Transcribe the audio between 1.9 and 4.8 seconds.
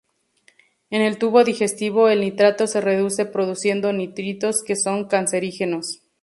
el nitrato se reduce produciendo nitritos, que